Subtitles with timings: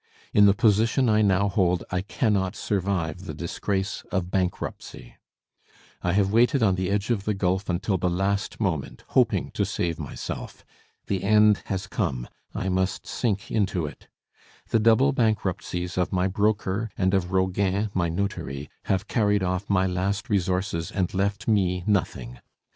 [0.33, 5.17] In the position I now hold I cannot survive the disgrace of bankruptcy.
[6.01, 9.63] I have waited on the edge of the gulf until the last moment, hoping to
[9.63, 10.65] save myself.
[11.05, 14.07] The end has come, I must sink into it.
[14.69, 19.85] The double bankruptcies of my broker and of Roguin, my notary, have carried off my
[19.85, 22.39] last resources and left me nothing.